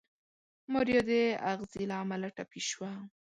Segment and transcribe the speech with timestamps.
[0.71, 1.11] ماريا د
[1.51, 2.91] اغزي له امله ټپي شوه.